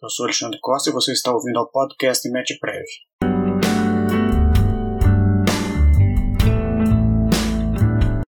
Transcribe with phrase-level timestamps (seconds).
[0.00, 2.84] Eu sou Alexandre Costa e você está ouvindo ao podcast MetPrev.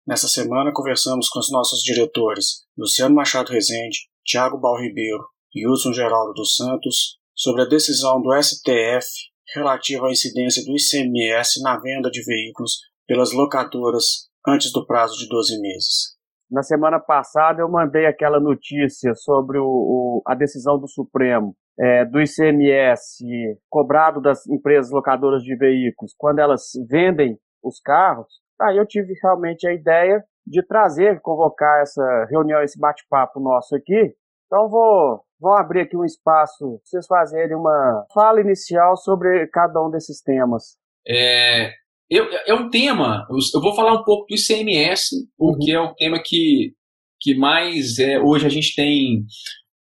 [0.04, 5.92] Nessa semana conversamos com os nossos diretores Luciano Machado Rezende, Tiago Bal Ribeiro e Wilson
[5.92, 9.06] Geraldo dos Santos sobre a decisão do STF
[9.54, 15.28] relativa à incidência do ICMS na venda de veículos pelas locadoras antes do prazo de
[15.28, 16.18] 12 meses.
[16.50, 22.04] Na semana passada eu mandei aquela notícia sobre o, o, a decisão do Supremo é,
[22.04, 23.24] do ICMS
[23.70, 28.26] cobrado das empresas locadoras de veículos quando elas vendem os carros.
[28.60, 34.14] Aí eu tive realmente a ideia de trazer, convocar essa reunião, esse bate-papo nosso aqui.
[34.46, 39.82] Então vou, vou abrir aqui um espaço para vocês fazerem uma fala inicial sobre cada
[39.82, 40.76] um desses temas.
[41.08, 41.70] É,
[42.10, 45.84] eu, é um tema, eu vou falar um pouco do ICMS, porque uhum.
[45.84, 46.74] é um tema que,
[47.20, 49.24] que mais é, hoje a gente tem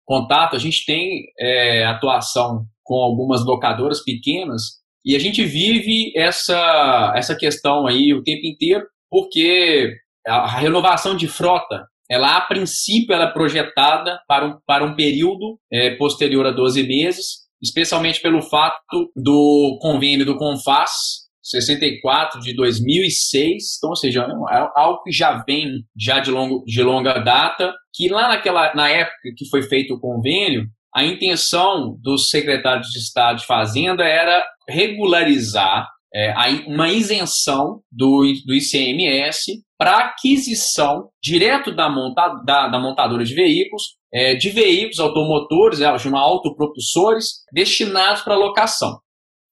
[0.09, 7.13] contato, a gente tem é, atuação com algumas locadoras pequenas e a gente vive essa,
[7.15, 9.93] essa questão aí o tempo inteiro, porque
[10.27, 15.59] a renovação de frota, ela a princípio ela é projetada para um, para um período
[15.71, 23.77] é, posterior a 12 meses, especialmente pelo fato do convênio do CONFAS, 64 de 2006,
[23.77, 28.07] então, ou seja, é algo que já vem já de, longo, de longa data, que
[28.07, 33.39] lá naquela, na época que foi feito o convênio, a intenção dos secretários de Estado
[33.39, 36.33] de Fazenda era regularizar é,
[36.67, 43.83] uma isenção do, do ICMS para aquisição direto da, monta, da, da montadora de veículos,
[44.13, 48.99] é, de veículos automotores, ela chama autopropulsores, destinados para locação.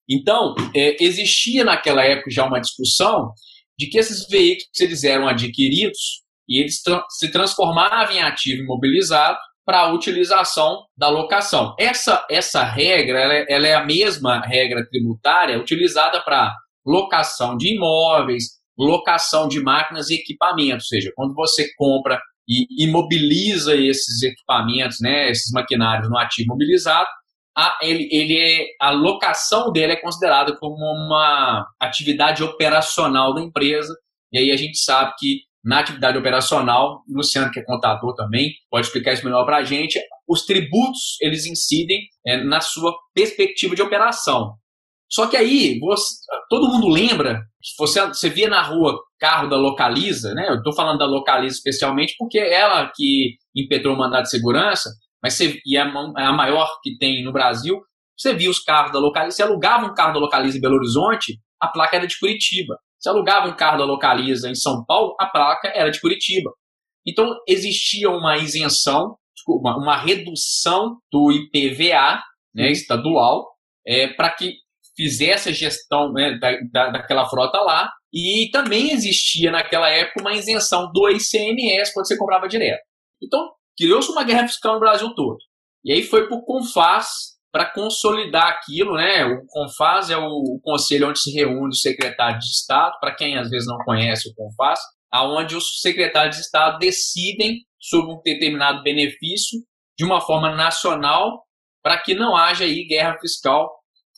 [0.10, 3.32] Então, é, existia naquela época já uma discussão
[3.78, 9.38] de que esses veículos eles eram adquiridos e eles tra se transformavam em ativo imobilizado
[9.66, 11.76] para a utilização da locação.
[11.78, 17.76] Essa, essa regra ela é, ela é a mesma regra tributária utilizada para locação de
[17.76, 18.46] imóveis,
[18.80, 25.30] locação de máquinas e equipamentos, ou seja, quando você compra e imobiliza esses equipamentos, né,
[25.30, 27.10] esses maquinários no ativo imobilizado,
[27.58, 33.94] a, ele, ele é, a locação dele é considerada como uma atividade operacional da empresa,
[34.32, 38.86] e aí a gente sabe que na atividade operacional, Luciano, que é contador também, pode
[38.86, 43.82] explicar isso melhor para a gente, os tributos, eles incidem é, na sua perspectiva de
[43.82, 44.54] operação.
[45.10, 46.16] Só que aí, você,
[46.50, 47.42] todo mundo lembra,
[47.78, 50.48] você, você via na rua carro da Localiza, né?
[50.50, 54.90] Eu estou falando da Localiza especialmente porque é ela que impetrou o mandato de segurança,
[55.22, 57.80] mas você, e é a maior que tem no Brasil,
[58.18, 61.40] você via os carros da Localiza, você alugava um carro da Localiza em Belo Horizonte,
[61.62, 62.78] a placa era de Curitiba.
[63.00, 66.52] Se alugava um carro da Localiza em São Paulo, a placa era de Curitiba.
[67.06, 69.16] Então, existia uma isenção,
[69.48, 72.22] uma, uma redução do IPVA
[72.54, 73.48] né, estadual
[73.86, 74.56] é, para que
[74.96, 77.92] fizesse a gestão né, da, da, daquela frota lá.
[78.12, 82.82] E também existia naquela época uma isenção do ICMS quando você comprava direto.
[83.22, 85.38] Então, criou-se uma guerra fiscal no Brasil todo.
[85.84, 89.26] E aí foi para o CONFAS para consolidar aquilo, né?
[89.26, 93.50] O CONFAS é o conselho onde se reúne os secretários de Estado, para quem às
[93.50, 94.80] vezes não conhece o CONFAS,
[95.12, 99.60] aonde os secretários de Estado decidem sobre um determinado benefício
[99.98, 101.44] de uma forma nacional
[101.82, 103.72] para que não haja aí guerra fiscal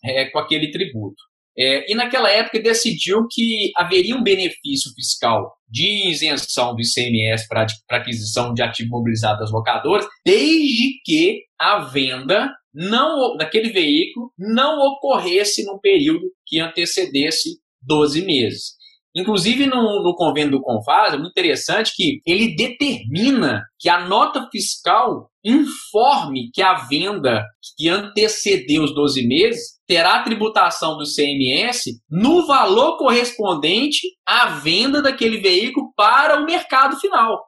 [0.03, 1.21] é, com aquele tributo.
[1.59, 7.67] É, e naquela época decidiu que haveria um benefício fiscal de isenção do ICMS para
[7.89, 15.65] aquisição de ativo mobilizado das locadoras, desde que a venda não daquele veículo não ocorresse
[15.65, 18.79] num período que antecedesse 12 meses.
[19.15, 24.47] Inclusive, no, no convênio do Confas, é muito interessante que ele determina que a nota
[24.51, 27.43] fiscal informe que a venda
[27.75, 35.01] que antecedeu os 12 meses terá a tributação do CMS no valor correspondente à venda
[35.01, 37.44] daquele veículo para o mercado final.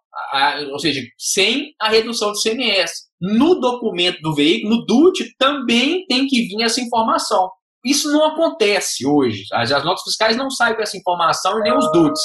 [0.72, 2.92] ou seja, sem a redução do CMS.
[3.22, 7.48] No documento do veículo, no DUT, também tem que vir essa informação.
[7.86, 9.44] Isso não acontece hoje.
[9.54, 12.22] As, as notas fiscais não saem com essa informação e nem os DUTs.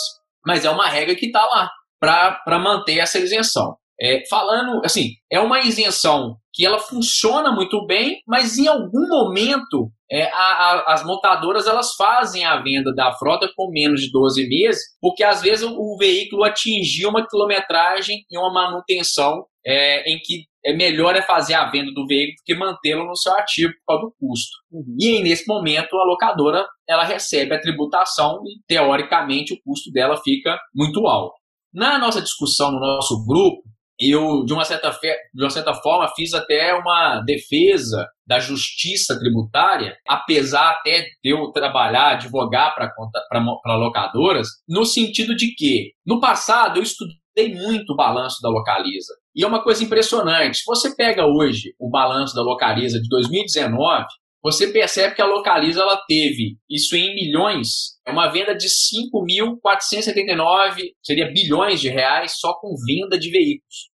[0.47, 1.71] Mas é uma regra que está lá
[2.01, 3.77] para manter essa isenção.
[4.01, 9.91] É, falando, assim, é uma isenção que ela funciona muito bem, mas em algum momento
[10.11, 14.49] é, a, a, as montadoras elas fazem a venda da frota com menos de 12
[14.49, 20.19] meses, porque às vezes o, o veículo atingiu uma quilometragem e uma manutenção é, em
[20.19, 23.73] que é melhor é fazer a venda do veículo do que mantê-lo no seu ativo
[23.73, 24.57] por causa do custo.
[24.73, 24.97] Uhum.
[24.99, 30.17] E aí, nesse momento, a locadora ela recebe a tributação e, teoricamente, o custo dela
[30.23, 31.35] fica muito alto.
[31.73, 33.63] Na nossa discussão no nosso grupo,
[34.01, 35.15] eu, de uma, certa fe...
[35.33, 41.51] de uma certa forma, fiz até uma defesa da justiça tributária, apesar até de eu
[41.53, 48.39] trabalhar, advogar para locadoras, no sentido de que, no passado, eu estudei muito o balanço
[48.43, 49.15] da Localiza.
[49.35, 50.59] E é uma coisa impressionante.
[50.59, 54.07] Se você pega hoje o balanço da Localiza de 2019,
[54.47, 60.93] você percebe que a Localiza ela teve, isso em milhões, é uma venda de 5.479,
[61.03, 63.91] seria bilhões de reais só com venda de veículos.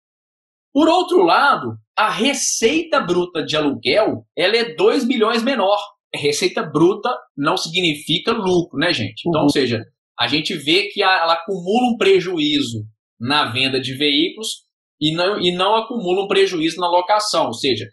[0.74, 5.78] Por outro lado, a receita bruta de aluguel ela é 2 bilhões menor.
[6.16, 9.28] Receita bruta não significa lucro, né, gente?
[9.28, 9.48] Então, uhum.
[9.48, 9.84] ou seja,
[10.18, 12.86] a gente vê que ela acumula um prejuízo
[13.20, 14.64] na venda de veículos
[15.02, 17.48] e não, e não acumula um prejuízo na locação.
[17.48, 17.86] Ou seja,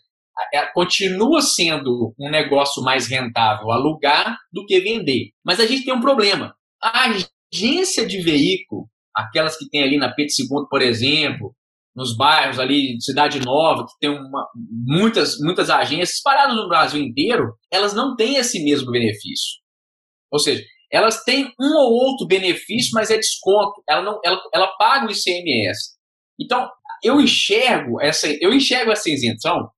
[0.53, 5.31] é, continua sendo um negócio mais rentável alugar do que vender.
[5.45, 6.55] Mas a gente tem um problema.
[6.83, 7.07] A
[7.53, 11.55] agência de veículo, aquelas que tem ali na Pedro II, por exemplo,
[11.95, 14.49] nos bairros ali, Cidade Nova, que tem uma,
[14.87, 19.63] muitas, muitas agências espalhadas no Brasil inteiro, elas não têm esse mesmo benefício.
[20.33, 23.83] Ou seja, elas têm um ou outro benefício, mas é desconto.
[23.89, 25.95] Ela, não, ela, ela paga o ICMS.
[26.41, 26.69] Então,
[27.03, 29.69] eu enxergo essa, eu enxergo essa isenção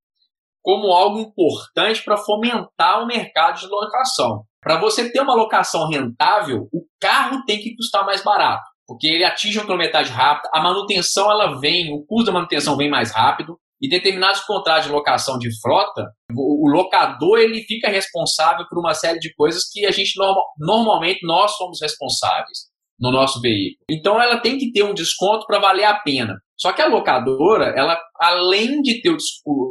[0.66, 4.42] como algo importante para fomentar o mercado de locação.
[4.60, 9.22] Para você ter uma locação rentável, o carro tem que custar mais barato, porque ele
[9.22, 13.56] atinge uma quilometragem rápida, a manutenção ela vem, o custo da manutenção vem mais rápido,
[13.80, 19.20] e determinados contratos de locação de frota, o, locador ele fica responsável por uma série
[19.20, 20.14] de coisas que a gente
[20.58, 22.66] normalmente nós somos responsáveis
[22.98, 23.84] no nosso veículo.
[23.88, 26.34] Então ela tem que ter um desconto para valer a pena.
[26.58, 29.14] Só que a locadora, ela, além de ter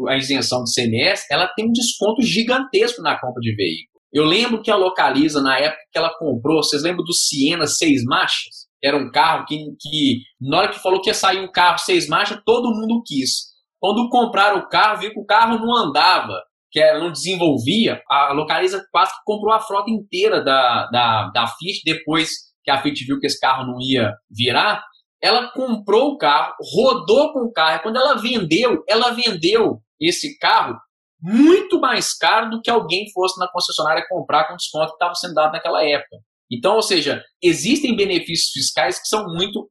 [0.07, 3.95] a isenção de CMS, ela tem um desconto gigantesco na compra de veículo.
[4.13, 8.01] Eu lembro que a Localiza, na época que ela comprou, vocês lembram do Siena seis
[8.05, 8.65] marchas?
[8.81, 12.07] Era um carro que, que na hora que falou que ia sair um carro seis
[12.07, 13.53] marchas, todo mundo quis.
[13.77, 16.41] Quando compraram o carro, viu que o carro não andava,
[16.71, 21.81] que não desenvolvia, a Localiza quase que comprou a frota inteira da, da, da Fiat,
[21.83, 22.29] depois
[22.63, 24.81] que a Fiat viu que esse carro não ia virar,
[25.21, 27.81] ela comprou o carro, rodou com o carro.
[27.83, 30.75] Quando ela vendeu, ela vendeu esse carro
[31.21, 35.33] muito mais caro do que alguém fosse na concessionária comprar com desconto que estava sendo
[35.33, 36.17] dado naquela época.
[36.51, 39.67] Então, ou seja, existem benefícios fiscais que são muito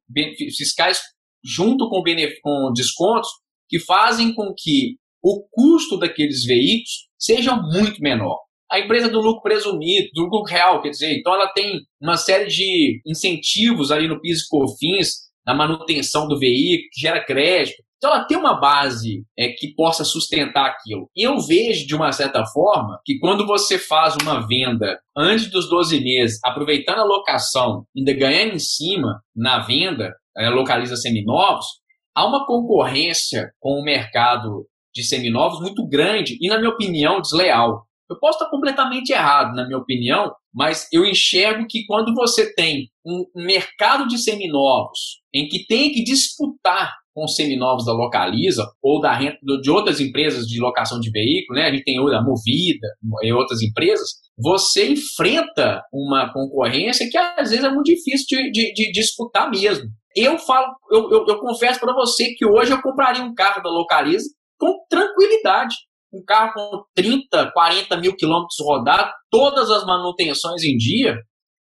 [0.57, 1.01] fiscais
[1.45, 2.03] junto com,
[2.43, 3.29] com descontos
[3.69, 8.39] que fazem com que o custo daqueles veículos seja muito menor.
[8.71, 12.47] A empresa do lucro presumido, do lucro real, quer dizer, então ela tem uma série
[12.47, 17.83] de incentivos ali no PIS e COFINS na manutenção do veículo, que gera crédito.
[17.97, 21.09] Então ela tem uma base é, que possa sustentar aquilo.
[21.17, 25.69] E eu vejo, de uma certa forma, que quando você faz uma venda antes dos
[25.71, 31.67] 12 meses, aproveitando a locação, ainda ganhando em cima na venda, é, localiza seminovos,
[32.15, 37.87] há uma concorrência com o mercado de seminovos muito grande e, na minha opinião, desleal.
[38.15, 42.89] Eu posso estar completamente errado, na minha opinião, mas eu enxergo que quando você tem
[43.05, 49.01] um mercado de seminovos em que tem que disputar com os seminovos da Localiza ou
[49.01, 51.67] da renta de outras empresas de locação de veículo, né?
[51.67, 52.89] A gente tem a Movida
[53.23, 54.11] e outras empresas.
[54.39, 59.89] Você enfrenta uma concorrência que às vezes é muito difícil de, de, de disputar mesmo.
[60.17, 63.71] Eu falo, eu, eu, eu confesso para você que hoje eu compraria um carro da
[63.71, 64.29] Localiza
[64.59, 65.75] com tranquilidade
[66.15, 71.17] um carro com 30, 40 mil quilômetros rodados, todas as manutenções em dia,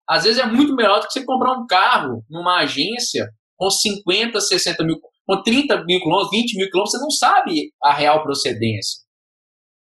[0.09, 4.41] às vezes é muito melhor do que você comprar um carro numa agência com 50,
[4.41, 9.01] 60 mil, com 30 mil quilômetros, 20 mil quilômetros, você não sabe a real procedência.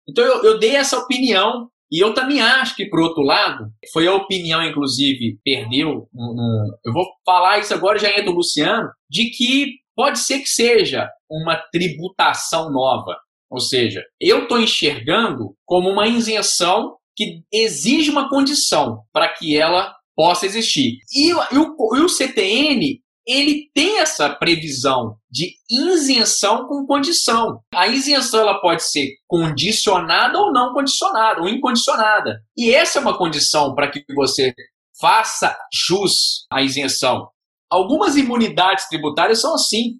[0.09, 4.07] Então eu, eu dei essa opinião e eu também acho que, por outro lado, foi
[4.07, 6.09] a opinião, inclusive, perdeu.
[6.13, 10.49] Um, eu vou falar isso agora, já entra o Luciano, de que pode ser que
[10.49, 13.17] seja uma tributação nova.
[13.49, 19.95] Ou seja, eu estou enxergando como uma isenção que exige uma condição para que ela
[20.15, 20.97] possa existir.
[21.13, 27.59] E, e, o, e o CTN ele tem essa previsão de isenção com condição.
[27.73, 32.39] A isenção ela pode ser condicionada ou não condicionada, ou incondicionada.
[32.55, 34.53] E essa é uma condição para que você
[34.99, 37.27] faça jus à isenção.
[37.69, 39.99] Algumas imunidades tributárias são assim.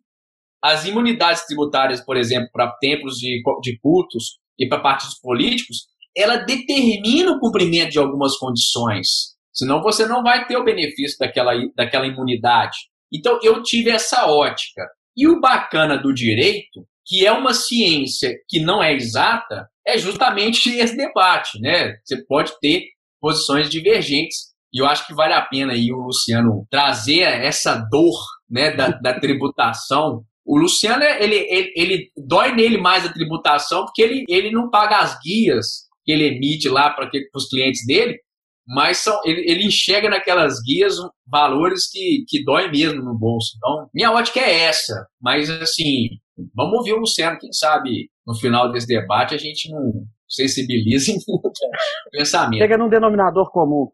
[0.68, 6.36] As imunidades tributárias, por exemplo, para templos de, de cultos e para partidos políticos, ela
[6.36, 9.38] determina o cumprimento de algumas condições.
[9.54, 12.76] Senão você não vai ter o benefício daquela, daquela imunidade.
[13.14, 14.86] Então eu tive essa ótica.
[15.16, 20.70] E o bacana do direito, que é uma ciência que não é exata, é justamente
[20.70, 21.96] esse debate, né?
[22.04, 22.84] Você pode ter
[23.22, 24.48] posições divergentes.
[24.74, 28.20] E eu acho que vale a pena aí o Luciano trazer essa dor
[28.50, 34.02] né, da, da tributação O Luciano, ele, ele, ele dói nele mais a tributação, porque
[34.02, 38.18] ele, ele não paga as guias que ele emite lá para os clientes dele,
[38.66, 40.96] mas são, ele, ele enxerga naquelas guias
[41.30, 43.58] valores que, que dói mesmo no bolso.
[43.58, 45.06] Então, minha ótica é essa.
[45.22, 46.12] Mas, assim,
[46.56, 51.18] vamos ouvir o Luciano, quem sabe no final desse debate a gente não sensibiliza em
[52.10, 52.62] pensamento.
[52.62, 53.90] Chega num denominador comum.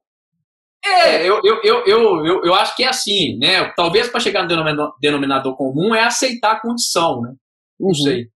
[0.85, 3.71] É, eu, eu, eu, eu, eu, acho que é assim, né?
[3.75, 7.33] Talvez para chegar no denominador comum é aceitar a condição, né?
[7.79, 7.93] Não uhum.
[7.93, 8.27] sei.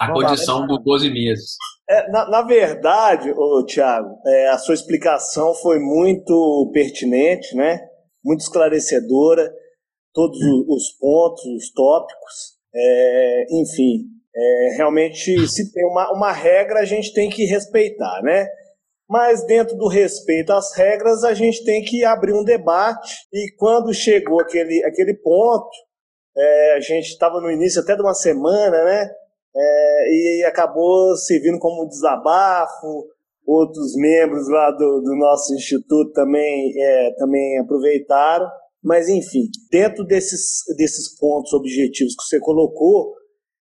[0.00, 1.56] A Vamos condição lá, dos 12 meses.
[1.88, 7.78] É, na, na, verdade, ô, Tiago, é, a sua explicação foi muito pertinente, né?
[8.24, 9.52] Muito esclarecedora.
[10.12, 12.54] Todos os pontos, os tópicos.
[12.74, 14.04] É, enfim,
[14.34, 18.48] é, realmente, se tem uma, uma regra, a gente tem que respeitar, né?
[19.08, 23.14] Mas dentro do respeito às regras, a gente tem que abrir um debate.
[23.32, 25.68] E quando chegou aquele, aquele ponto,
[26.36, 29.10] é, a gente estava no início até de uma semana, né?
[29.56, 33.06] É, e acabou servindo como desabafo.
[33.46, 38.48] Outros membros lá do, do nosso instituto também, é, também aproveitaram.
[38.82, 43.14] Mas, enfim, dentro desses, desses pontos objetivos que você colocou,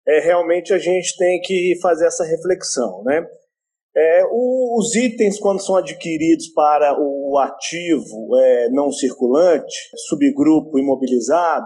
[0.05, 3.25] é, realmente a gente tem que fazer essa reflexão, né?
[3.96, 9.75] É, os itens, quando são adquiridos para o ativo é, não circulante,
[10.08, 11.65] subgrupo imobilizado,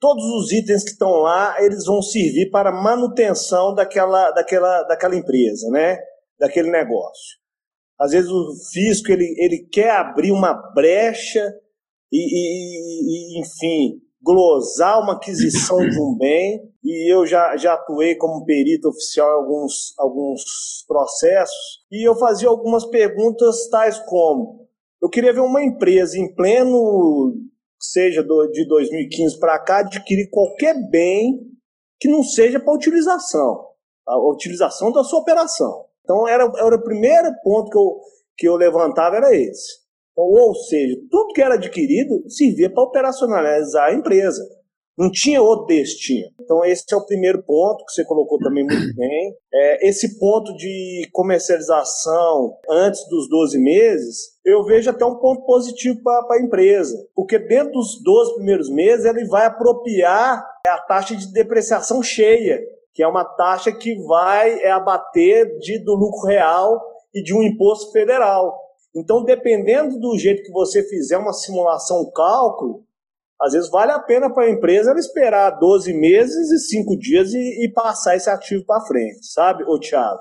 [0.00, 5.68] todos os itens que estão lá, eles vão servir para manutenção daquela, daquela, daquela empresa,
[5.70, 5.98] né?
[6.38, 7.38] daquele negócio.
[8.00, 11.52] Às vezes o fisco ele, ele quer abrir uma brecha
[12.10, 18.16] e, e, e enfim, glosar uma aquisição de um bem, e eu já, já atuei
[18.16, 20.42] como perito oficial em alguns, alguns
[20.86, 24.60] processos, e eu fazia algumas perguntas tais como,
[25.02, 27.34] eu queria ver uma empresa em pleno,
[27.78, 31.40] seja do, de 2015 para cá, adquirir qualquer bem
[31.98, 33.66] que não seja para utilização,
[34.06, 35.86] a utilização da sua operação.
[36.02, 38.00] Então era, era o primeiro ponto que eu,
[38.36, 39.80] que eu levantava, era esse.
[40.22, 44.42] Ou seja, tudo que era adquirido servia para operacionalizar a empresa.
[45.00, 46.28] Não tinha outro destino.
[46.42, 49.34] Então, esse é o primeiro ponto que você colocou também muito bem.
[49.52, 56.02] É, esse ponto de comercialização antes dos 12 meses, eu vejo até um ponto positivo
[56.02, 56.94] para a empresa.
[57.14, 62.60] Porque dentro dos 12 primeiros meses, ele vai apropriar a taxa de depreciação cheia,
[62.92, 66.78] que é uma taxa que vai abater de, do lucro real
[67.14, 68.54] e de um imposto federal.
[68.94, 72.84] Então, dependendo do jeito que você fizer uma simulação, um cálculo,
[73.40, 77.32] às vezes vale a pena para a empresa ela esperar 12 meses e 5 dias
[77.32, 80.20] e, e passar esse ativo para frente, sabe, ô Thiago?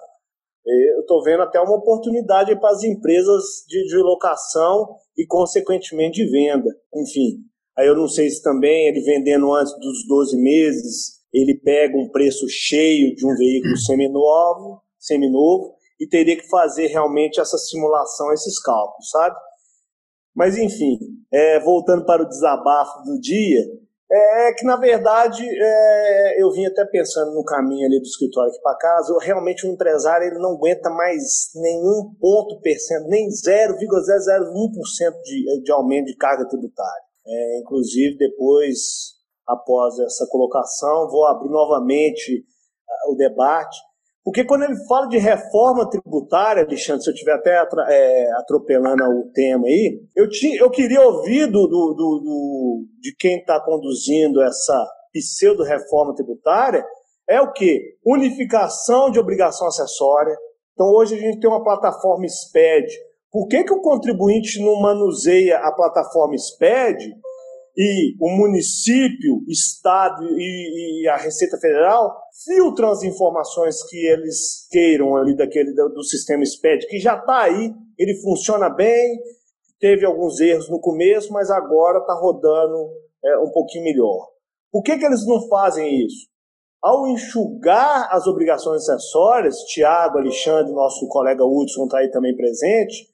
[0.66, 6.30] Eu estou vendo até uma oportunidade para as empresas de, de locação e, consequentemente, de
[6.30, 6.70] venda.
[6.96, 7.40] Enfim,
[7.76, 12.10] aí eu não sei se também ele vendendo antes dos 12 meses, ele pega um
[12.10, 18.60] preço cheio de um veículo seminovo, seminovo e teria que fazer realmente essa simulação, esses
[18.62, 19.36] cálculos, sabe?
[20.36, 20.98] Mas enfim,
[21.32, 23.60] é, voltando para o desabafo do dia,
[24.12, 28.50] é, é que na verdade é, eu vim até pensando no caminho ali do escritório
[28.50, 33.08] aqui para casa, eu, realmente o um empresário ele não aguenta mais nenhum ponto percento,
[33.08, 37.04] nem 0,001% de, de aumento de carga tributária.
[37.28, 39.14] É, inclusive depois,
[39.46, 42.46] após essa colocação, vou abrir novamente
[43.10, 43.78] o debate
[44.24, 49.32] porque quando ele fala de reforma tributária, Alexandre, se eu estiver até é, atropelando o
[49.32, 54.88] tema aí, eu, tinha, eu queria ouvir do, do, do de quem está conduzindo essa
[55.14, 56.86] pseudo-reforma tributária,
[57.28, 57.98] é o que?
[58.06, 60.36] Unificação de obrigação acessória.
[60.74, 62.88] Então hoje a gente tem uma plataforma SPED.
[63.32, 67.14] Por que, que o contribuinte não manuseia a plataforma SPED
[67.82, 75.16] e o município, Estado e, e, a Receita Federal filtram as informações que eles queiram
[75.16, 79.18] ali daquele do, do sistema SPED, que já está aí, ele funciona bem,
[79.80, 82.90] teve alguns erros no começo, mas agora está rodando
[83.24, 84.28] é, um pouquinho melhor.
[84.70, 86.28] Por que, que eles não fazem isso?
[86.84, 93.08] Ao enxugar as obrigações acessórias, Tiago, Alexandre, nosso colega Hudson está aí também presente,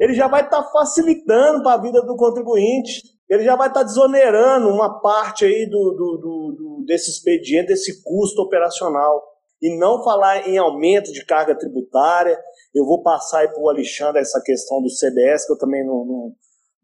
[0.00, 3.84] ele já vai estar tá facilitando para a vida do contribuinte ele já vai estar
[3.84, 9.22] desonerando uma parte aí do, do, do, desse expediente, desse custo operacional.
[9.62, 12.36] E não falar em aumento de carga tributária.
[12.74, 16.04] Eu vou passar aí para o Alexandre essa questão do CBS, que eu também não,
[16.04, 16.32] não,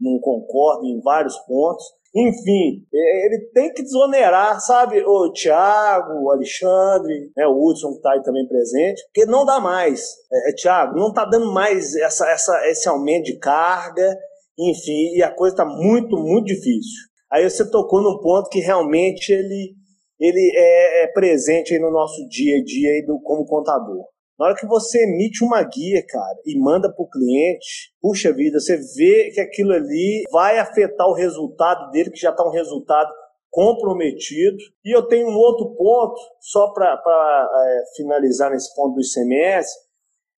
[0.01, 1.85] não concordo em vários pontos.
[2.15, 8.13] Enfim, ele tem que desonerar, sabe, o Thiago, o Alexandre, né, o Hudson que está
[8.13, 10.01] aí também presente, porque não dá mais.
[10.33, 14.17] É, é Thiago, não está dando mais essa, essa, esse aumento de carga
[14.59, 17.07] enfim, e a coisa está muito, muito difícil.
[17.31, 19.75] Aí você tocou num ponto que realmente ele,
[20.19, 24.05] ele é, é presente no nosso dia a dia aí do, como contador.
[24.39, 28.61] Na hora que você emite uma guia, cara, e manda para o cliente, puxa vida,
[28.61, 33.11] você vê que aquilo ali vai afetar o resultado dele, que já está um resultado
[33.51, 34.59] comprometido.
[34.85, 39.71] E eu tenho um outro ponto, só para é, finalizar nesse ponto do ICMS,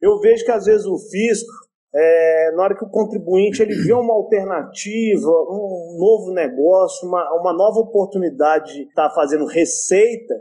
[0.01, 1.51] eu vejo que às vezes o fisco,
[2.01, 7.53] é, na hora que o contribuinte ele vê uma alternativa, um novo negócio, uma, uma
[7.53, 10.35] nova oportunidade de estar tá fazendo receita,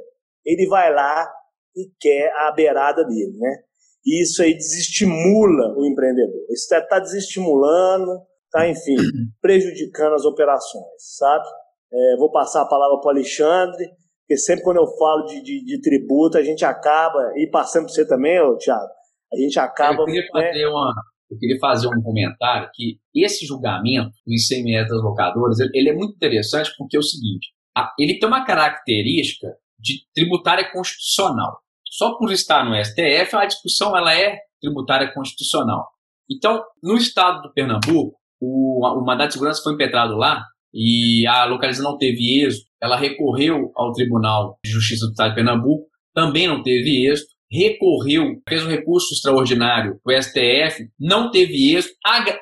[0.46, 1.28] ele vai lá
[1.76, 3.64] e quer a beirada dele, né?
[4.06, 6.46] E isso aí desestimula o empreendedor.
[6.50, 8.22] Isso está tá desestimulando,
[8.52, 8.96] tá, enfim,
[9.42, 10.86] prejudicando as operações,
[11.18, 11.46] sabe?
[11.92, 13.90] É, vou passar a palavra para o Alexandre,
[14.22, 17.94] porque sempre quando eu falo de, de, de, tributo, a gente acaba, e passando para
[17.94, 18.92] você também, ô, Thiago,
[19.34, 20.02] a gente acaba.
[20.02, 20.28] Eu queria, né?
[20.32, 20.94] fazer uma,
[21.30, 25.94] eu queria fazer um comentário que esse julgamento do ICMS das locadoras ele, ele é
[25.94, 29.48] muito interessante porque é o seguinte: a, ele tem uma característica
[29.80, 31.60] de tributária constitucional.
[31.86, 35.88] Só por estar no STF, a discussão ela é tributária constitucional.
[36.30, 40.44] Então, no estado do Pernambuco, o, o mandato de segurança foi impetrado lá
[40.74, 42.68] e a localização não teve êxito.
[42.82, 47.37] Ela recorreu ao Tribunal de Justiça do Estado de Pernambuco, também não teve êxito.
[47.52, 51.96] Recorreu, fez um recurso extraordinário o STF, não teve êxito,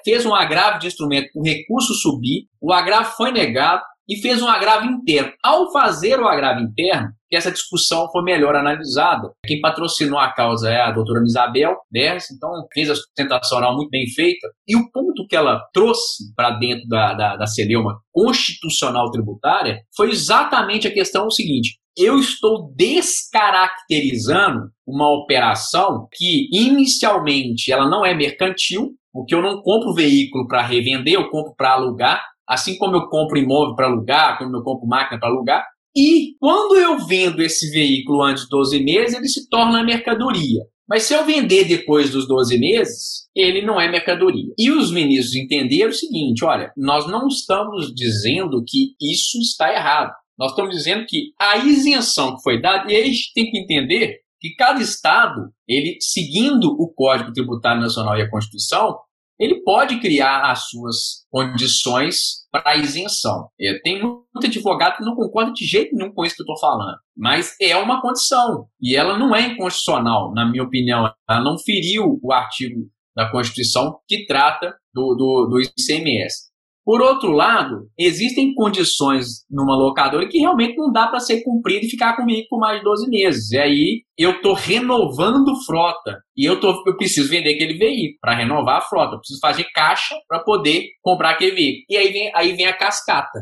[0.04, 4.48] fez um agravo de instrumento o recurso subir, o agravo foi negado, e fez um
[4.48, 5.32] agravo interno.
[5.44, 9.30] Ao fazer o agravo interno, essa discussão foi melhor analisada.
[9.46, 13.90] Quem patrocinou a causa é a doutora Isabel Ders, então fez a sustentação oral muito
[13.90, 14.48] bem feita.
[14.68, 20.12] E o ponto que ela trouxe para dentro da, da, da celeuma constitucional tributária foi
[20.12, 28.94] exatamente a questão seguinte: eu estou descaracterizando uma operação que inicialmente ela não é mercantil,
[29.12, 33.38] porque eu não compro veículo para revender, eu compro para alugar, assim como eu compro
[33.38, 35.66] imóvel para alugar, como eu compro máquina para alugar.
[35.96, 40.62] E quando eu vendo esse veículo antes de 12 meses, ele se torna mercadoria.
[40.88, 44.54] Mas se eu vender depois dos 12 meses, ele não é mercadoria.
[44.58, 50.12] E os ministros entenderam o seguinte: olha, nós não estamos dizendo que isso está errado.
[50.38, 53.58] Nós estamos dizendo que a isenção que foi dada, e aí a gente tem que
[53.58, 58.98] entender que cada estado, ele seguindo o Código Tributário Nacional e a Constituição,
[59.40, 63.50] ele pode criar as suas condições para isenção.
[63.60, 66.60] É, tem muito advogado que não concorda de jeito nenhum com isso que eu estou
[66.60, 71.12] falando, mas é uma condição e ela não é inconstitucional, na minha opinião.
[71.30, 76.50] Ela não feriu o artigo da Constituição que trata do, do, do ICMS.
[76.86, 81.90] Por outro lado, existem condições numa locadora que realmente não dá para ser cumprido e
[81.90, 83.52] ficar comigo por mais de 12 meses.
[83.52, 88.36] E aí eu estou renovando frota e eu, tô, eu preciso vender aquele veículo para
[88.36, 89.16] renovar a frota.
[89.16, 91.86] Eu preciso fazer caixa para poder comprar aquele veículo.
[91.90, 93.40] E aí vem, aí vem a cascata.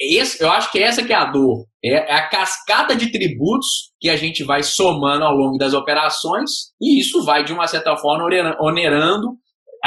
[0.00, 1.66] Esse, eu acho que essa que é a dor.
[1.84, 6.50] É, é a cascata de tributos que a gente vai somando ao longo das operações
[6.80, 8.24] e isso vai, de uma certa forma,
[8.58, 9.36] onerando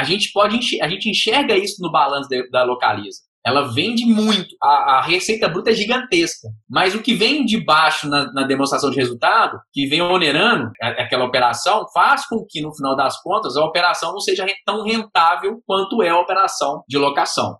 [0.00, 3.20] a gente pode a gente enxerga isso no balanço da Localiza.
[3.44, 8.06] Ela vende muito, a, a, receita bruta é gigantesca, mas o que vem de baixo
[8.06, 12.94] na, na demonstração de resultado, que vem onerando aquela operação, faz com que no final
[12.94, 17.56] das contas a operação não seja tão rentável quanto é a operação de locação.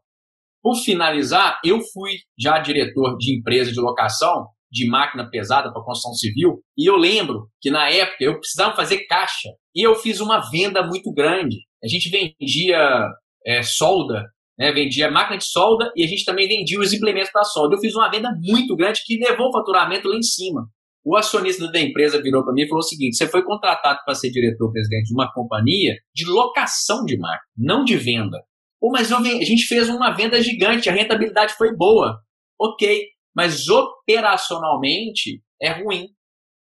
[0.63, 6.15] Por finalizar, eu fui já diretor de empresa de locação de máquina pesada para construção
[6.15, 6.63] civil.
[6.77, 10.87] E eu lembro que na época eu precisava fazer caixa e eu fiz uma venda
[10.87, 11.57] muito grande.
[11.83, 13.09] A gente vendia
[13.47, 14.27] é, solda,
[14.59, 17.75] né, vendia máquina de solda e a gente também vendia os implementos da solda.
[17.75, 20.69] Eu fiz uma venda muito grande que levou o faturamento lá em cima.
[21.03, 24.15] O acionista da empresa virou para mim e falou o seguinte: você foi contratado para
[24.15, 28.39] ser diretor-presidente de uma companhia de locação de máquina, não de venda.
[28.79, 32.19] Pô, mas a gente fez uma venda gigante, a rentabilidade foi boa.
[32.61, 36.09] Ok, mas operacionalmente é ruim.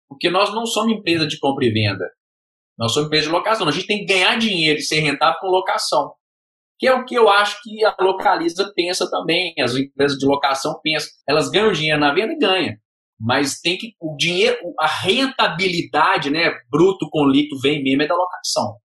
[0.08, 2.06] Porque nós não somos empresa de compra e venda.
[2.78, 3.68] Nós somos empresa de locação.
[3.68, 6.12] A gente tem que ganhar dinheiro e ser rentável com locação.
[6.78, 9.54] Que é o que eu acho que a Localiza pensa também.
[9.60, 11.10] As empresas de locação pensam.
[11.28, 12.74] Elas ganham dinheiro na venda e ganham.
[13.20, 13.94] Mas tem que.
[14.00, 16.50] O dinheiro, a rentabilidade, né?
[16.70, 18.76] Bruto com líquido vem mesmo é da locação.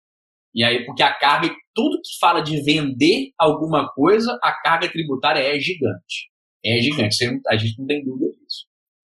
[0.54, 5.40] E aí, porque a carga, tudo que fala de vender alguma coisa, a carga tributária
[5.40, 6.30] é gigante
[6.68, 7.18] é gigante.
[7.48, 8.37] A gente não tem dúvida.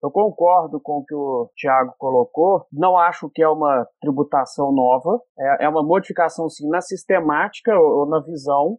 [0.03, 2.65] Eu concordo com o que o Tiago colocou.
[2.71, 5.21] Não acho que é uma tributação nova.
[5.39, 8.77] É, é uma modificação, sim, na sistemática ou, ou na visão.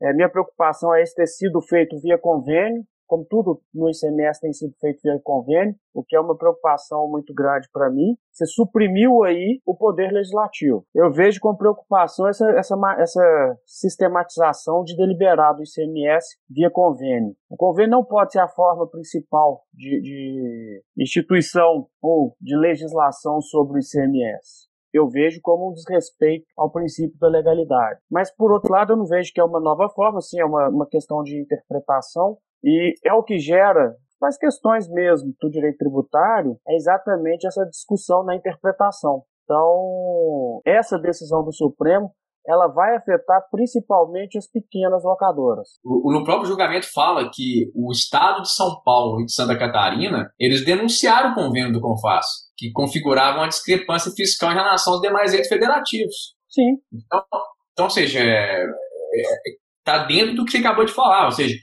[0.00, 2.82] É, minha preocupação é esse ter sido feito via convênio.
[3.06, 7.32] Como tudo no ICMS tem sido feito via convênio, o que é uma preocupação muito
[7.32, 8.16] grande para mim.
[8.32, 10.84] Você suprimiu aí o poder legislativo.
[10.94, 17.34] Eu vejo com preocupação essa, essa, essa sistematização de deliberado do ICMS via convênio.
[17.48, 23.78] O convênio não pode ser a forma principal de, de instituição ou de legislação sobre
[23.78, 24.66] o ICMS
[24.96, 28.00] eu vejo como um desrespeito ao princípio da legalidade.
[28.10, 30.68] Mas, por outro lado, eu não vejo que é uma nova forma, sim, é uma,
[30.68, 36.56] uma questão de interpretação e é o que gera as questões mesmo do direito tributário,
[36.66, 39.22] é exatamente essa discussão na interpretação.
[39.44, 42.10] Então, essa decisão do Supremo
[42.48, 45.68] ela vai afetar principalmente as pequenas locadoras.
[45.84, 50.64] No próprio julgamento fala que o Estado de São Paulo e de Santa Catarina, eles
[50.64, 52.26] denunciaram o convênio do Confas,
[52.56, 56.36] que configurava uma discrepância fiscal em relação aos demais entes federativos.
[56.48, 56.76] Sim.
[56.92, 57.24] Então,
[57.72, 61.32] então ou seja, está é, é, tá dentro do que você acabou de falar, ou
[61.32, 61.56] seja,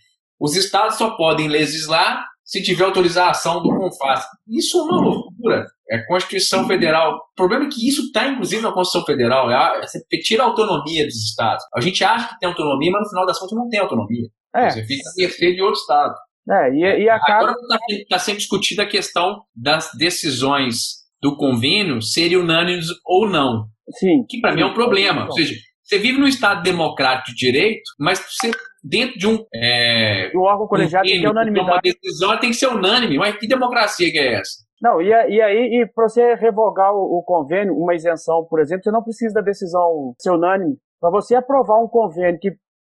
[0.44, 4.26] os estados só podem legislar se tiver autorização do CONFAS.
[4.46, 5.66] Isso é uma loucura.
[5.90, 7.16] É a Constituição Federal.
[7.16, 9.50] O problema é que isso está, inclusive, na Constituição Federal.
[9.50, 11.64] É você tira a autonomia dos estados.
[11.74, 14.28] A gente acha que tem autonomia, mas no final das contas não tem autonomia.
[14.54, 14.70] É.
[14.70, 16.14] Você fica a mercê de outro estado.
[16.52, 17.52] É, e, e acaba...
[17.52, 23.68] Agora está tá sendo discutida a questão das decisões do convênio serem unânimes ou não.
[23.98, 24.26] Sim.
[24.28, 25.24] Que para mim é um problema.
[25.24, 25.56] Ou seja,
[25.94, 28.52] você vive num Estado democrático de direito, mas você
[28.84, 29.46] dentro de um.
[29.54, 31.72] É, o órgão colegiado um tem que ter unanimidade.
[31.72, 33.18] Uma decisão tem que ser unânime.
[33.18, 34.64] Mas que democracia que é essa?
[34.82, 38.92] Não, e, e aí, para você revogar o, o, convênio, uma isenção, por exemplo, você
[38.92, 40.78] não precisa da decisão ser unânime.
[41.00, 42.52] Para você aprovar um convênio que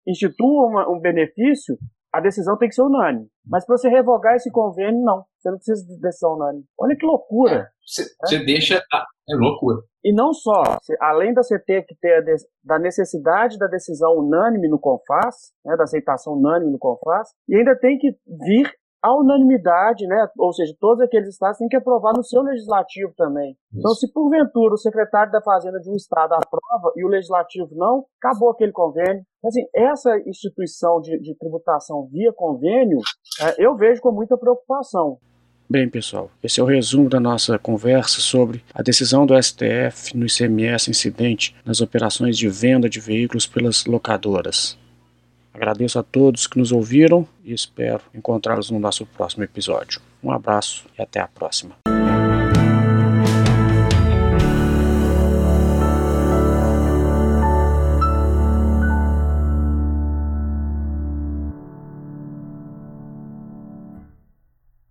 [0.08, 1.78] institua uma, um benefício,
[2.14, 3.28] a decisão tem que ser unânime.
[3.46, 5.24] Mas para você revogar esse convênio, não.
[5.38, 6.66] Você não precisa de decisão unânime.
[6.78, 7.70] Olha que loucura.
[7.86, 8.76] Você é, deixa.
[8.76, 9.78] É loucura.
[10.04, 10.64] E não só,
[11.02, 12.24] além de você ter que ter
[12.64, 17.78] da necessidade da decisão unânime no CONFAS, né, da aceitação unânime no CONFAS, e ainda
[17.78, 20.28] tem que vir a unanimidade, né?
[20.38, 23.52] Ou seja, todos aqueles estados têm que aprovar no seu legislativo também.
[23.52, 23.80] Isso.
[23.80, 28.06] Então, se porventura o secretário da Fazenda de um estado aprova e o legislativo não,
[28.22, 29.24] acabou aquele convênio.
[29.46, 33.00] Assim, essa instituição de, de tributação via convênio,
[33.42, 35.18] é, eu vejo com muita preocupação.
[35.72, 40.26] Bem, pessoal, esse é o resumo da nossa conversa sobre a decisão do STF no
[40.26, 44.76] ICMS incidente nas operações de venda de veículos pelas locadoras.
[45.54, 50.02] Agradeço a todos que nos ouviram e espero encontrá-los no nosso próximo episódio.
[50.24, 51.76] Um abraço e até a próxima.